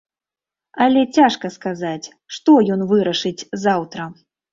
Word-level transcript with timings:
Але 0.85 1.01
цяжка 1.17 1.51
сказаць, 1.57 2.07
што 2.37 2.55
ён 2.77 2.81
вырашыць 2.95 3.47
заўтра. 3.67 4.09